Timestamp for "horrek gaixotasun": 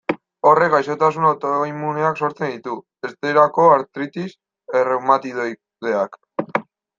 0.51-1.27